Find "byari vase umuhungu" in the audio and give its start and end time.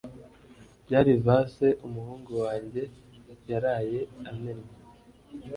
0.85-2.31